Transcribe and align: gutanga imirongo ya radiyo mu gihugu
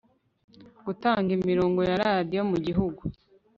gutanga 0.85 1.29
imirongo 1.37 1.79
ya 1.89 1.95
radiyo 2.03 2.41
mu 2.51 2.57
gihugu 2.65 3.01